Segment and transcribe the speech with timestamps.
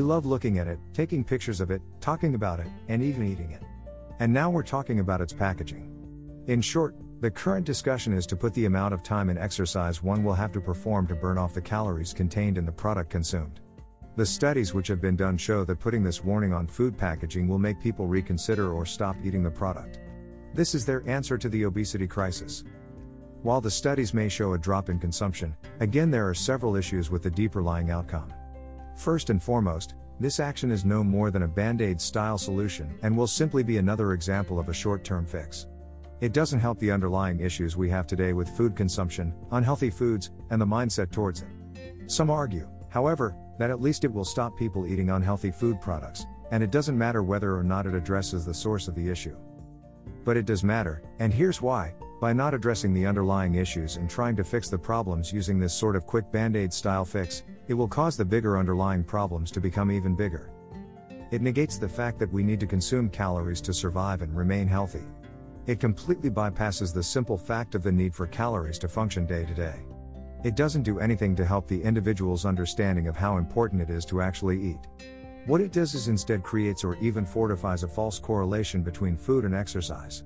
[0.00, 3.62] love looking at it, taking pictures of it, talking about it, and even eating it.
[4.18, 5.88] And now we're talking about its packaging.
[6.48, 10.24] In short, the current discussion is to put the amount of time and exercise one
[10.24, 13.60] will have to perform to burn off the calories contained in the product consumed.
[14.16, 17.60] The studies which have been done show that putting this warning on food packaging will
[17.60, 20.00] make people reconsider or stop eating the product.
[20.52, 22.64] This is their answer to the obesity crisis.
[23.42, 27.22] While the studies may show a drop in consumption, again there are several issues with
[27.22, 28.32] the deeper lying outcome.
[28.98, 33.16] First and foremost, this action is no more than a band aid style solution and
[33.16, 35.68] will simply be another example of a short term fix.
[36.20, 40.60] It doesn't help the underlying issues we have today with food consumption, unhealthy foods, and
[40.60, 41.48] the mindset towards it.
[42.08, 46.60] Some argue, however, that at least it will stop people eating unhealthy food products, and
[46.60, 49.36] it doesn't matter whether or not it addresses the source of the issue.
[50.24, 54.34] But it does matter, and here's why by not addressing the underlying issues and trying
[54.34, 57.88] to fix the problems using this sort of quick band aid style fix, it will
[57.88, 60.50] cause the bigger underlying problems to become even bigger.
[61.30, 65.04] It negates the fact that we need to consume calories to survive and remain healthy.
[65.66, 69.54] It completely bypasses the simple fact of the need for calories to function day to
[69.54, 69.80] day.
[70.42, 74.22] It doesn't do anything to help the individual's understanding of how important it is to
[74.22, 74.78] actually eat.
[75.44, 79.54] What it does is instead creates or even fortifies a false correlation between food and
[79.54, 80.24] exercise.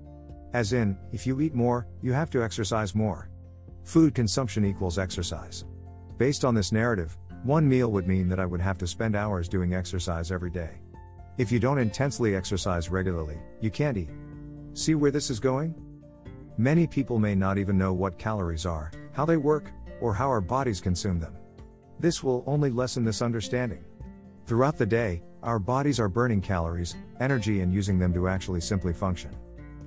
[0.52, 3.30] As in, if you eat more, you have to exercise more.
[3.84, 5.64] Food consumption equals exercise.
[6.18, 9.48] Based on this narrative, one meal would mean that I would have to spend hours
[9.48, 10.70] doing exercise every day.
[11.38, 14.10] If you don't intensely exercise regularly, you can't eat.
[14.74, 15.74] See where this is going?
[16.56, 20.40] Many people may not even know what calories are, how they work, or how our
[20.40, 21.36] bodies consume them.
[21.98, 23.84] This will only lessen this understanding.
[24.46, 28.92] Throughout the day, our bodies are burning calories, energy, and using them to actually simply
[28.92, 29.30] function.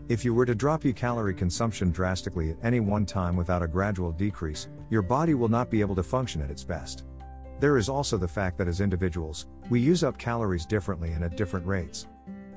[0.10, 3.68] If you were to drop your calorie consumption drastically at any one time without a
[3.68, 7.06] gradual decrease, your body will not be able to function at its best.
[7.60, 11.38] There is also the fact that as individuals, we use up calories differently and at
[11.38, 12.08] different rates.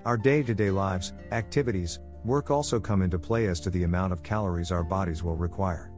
[0.05, 4.13] Our day to day lives, activities, work also come into play as to the amount
[4.13, 5.93] of calories our bodies will require.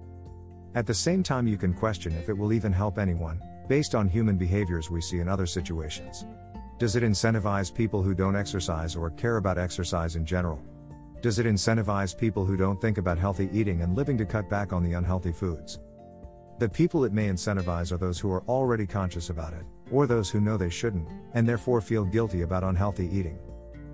[0.75, 4.09] At the same time, you can question if it will even help anyone, based on
[4.09, 6.27] human behaviors we see in other situations.
[6.79, 10.63] Does it incentivize people who don't exercise or care about exercise in general?
[11.23, 14.73] Does it incentivize people who don't think about healthy eating and living to cut back
[14.73, 15.79] on the unhealthy foods?
[16.61, 20.29] The people it may incentivize are those who are already conscious about it, or those
[20.29, 23.39] who know they shouldn't, and therefore feel guilty about unhealthy eating.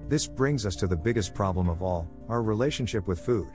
[0.08, 3.46] This brings us to the biggest problem of all our relationship with food.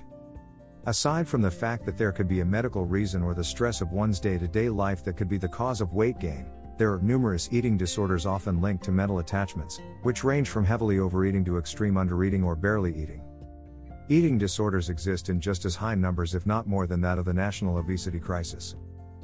[0.86, 3.92] Aside from the fact that there could be a medical reason or the stress of
[3.92, 7.02] one's day to day life that could be the cause of weight gain, there are
[7.02, 11.96] numerous eating disorders often linked to mental attachments, which range from heavily overeating to extreme
[11.96, 13.22] undereating or barely eating.
[14.08, 17.34] Eating disorders exist in just as high numbers, if not more than that of the
[17.34, 18.76] national obesity crisis.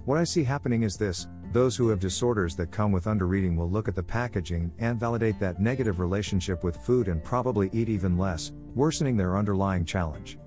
[0.08, 3.70] What I see happening is this those who have disorders that come with undereating will
[3.70, 8.18] look at the packaging and validate that negative relationship with food and probably eat even
[8.18, 10.40] less, worsening their underlying challenge.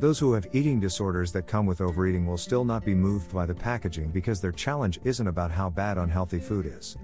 [0.00, 3.46] Those who have eating disorders that come with overeating will still not be moved by
[3.46, 6.96] the packaging because their challenge isn't about how bad unhealthy food is.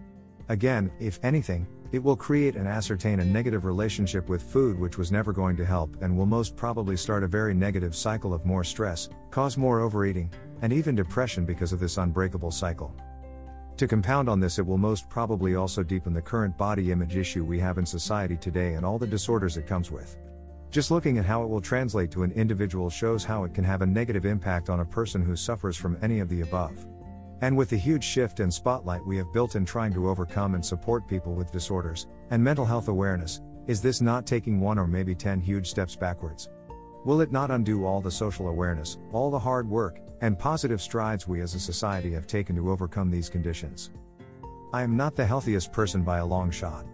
[0.48, 5.12] Again, if anything, it will create and ascertain a negative relationship with food which was
[5.12, 8.64] never going to help and will most probably start a very negative cycle of more
[8.64, 10.28] stress, cause more overeating,
[10.62, 12.94] and even depression because of this unbreakable cycle.
[13.76, 17.44] To compound on this, it will most probably also deepen the current body image issue
[17.44, 20.18] we have in society today and all the disorders it comes with.
[20.70, 23.82] Just looking at how it will translate to an individual shows how it can have
[23.82, 26.86] a negative impact on a person who suffers from any of the above.
[27.40, 30.64] And with the huge shift and spotlight we have built in trying to overcome and
[30.64, 35.14] support people with disorders and mental health awareness, is this not taking one or maybe
[35.14, 36.50] 10 huge steps backwards?
[37.06, 41.26] Will it not undo all the social awareness, all the hard work, and positive strides
[41.26, 43.90] we as a society have taken to overcome these conditions?
[44.74, 46.84] I am not the healthiest person by a long shot.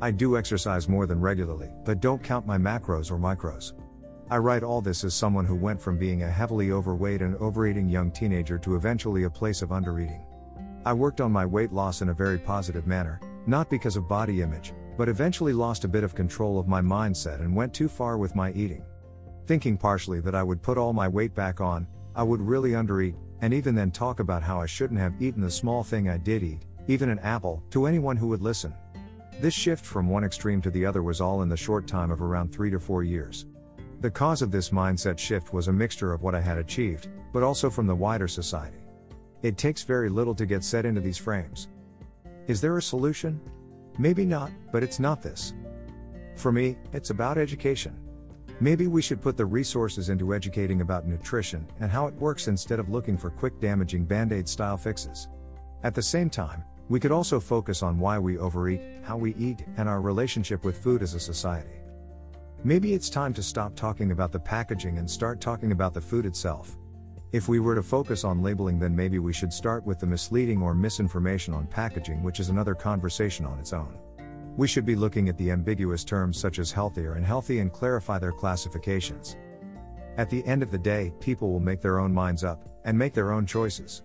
[0.00, 3.72] I do exercise more than regularly, but don't count my macros or micros.
[4.30, 7.88] I write all this as someone who went from being a heavily overweight and overeating
[7.88, 10.24] young teenager to eventually a place of undereating.
[10.84, 13.18] I worked on my weight loss in a very positive manner,
[13.48, 17.40] not because of body image, but eventually lost a bit of control of my mindset
[17.40, 18.84] and went too far with my eating.
[19.48, 23.16] Thinking partially that I would put all my weight back on, I would really undereat,
[23.40, 26.42] and even then talk about how I shouldn't have eaten the small thing I did
[26.42, 28.74] eat, even an apple, to anyone who would listen.
[29.40, 32.20] This shift from one extreme to the other was all in the short time of
[32.20, 33.46] around 3 to 4 years.
[34.02, 37.42] The cause of this mindset shift was a mixture of what I had achieved, but
[37.42, 38.82] also from the wider society.
[39.42, 41.68] It takes very little to get set into these frames.
[42.48, 43.40] Is there a solution?
[43.98, 45.54] Maybe not, but it's not this.
[46.36, 47.98] For me, it's about education.
[48.60, 52.80] Maybe we should put the resources into educating about nutrition and how it works instead
[52.80, 55.28] of looking for quick damaging band aid style fixes.
[55.84, 59.64] At the same time, We could also focus on why we overeat, how we eat,
[59.76, 61.80] and our relationship with food as a society.
[62.64, 66.24] Maybe it's time to stop talking about the packaging and start talking about the food
[66.24, 66.76] itself.
[67.32, 70.62] If we were to focus on labeling, then maybe we should start with the misleading
[70.62, 73.98] or misinformation on packaging, which is another conversation on its own.
[74.58, 78.18] We should be looking at the ambiguous terms such as healthier and healthy and clarify
[78.18, 79.36] their classifications.
[80.16, 83.14] At the end of the day, people will make their own minds up and make
[83.14, 84.02] their own choices.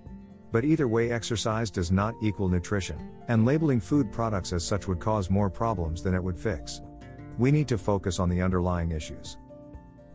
[0.51, 4.99] But either way, exercise does not equal nutrition, and labeling food products as such would
[4.99, 6.83] cause more problems than it would fix.
[7.39, 9.37] We need to focus on the underlying issues.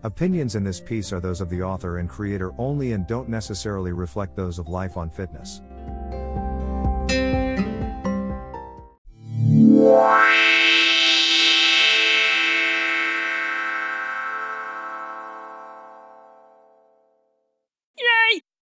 [0.05, 3.91] Opinions in this piece are those of the author and creator only and don't necessarily
[3.91, 5.63] reflect those of Life on Fitness.